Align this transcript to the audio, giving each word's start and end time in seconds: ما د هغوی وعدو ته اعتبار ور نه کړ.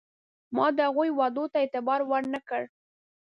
ما 0.55 0.65
د 0.77 0.79
هغوی 0.89 1.09
وعدو 1.13 1.43
ته 1.51 1.57
اعتبار 1.61 1.99
ور 2.09 2.23
نه 2.33 2.39
کړ. 2.49 2.61